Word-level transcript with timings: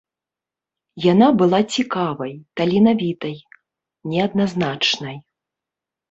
Яна 1.11 1.25
была 1.41 1.57
цікавай, 1.75 2.33
таленавітай, 2.61 3.35
неадназначнай. 4.13 5.15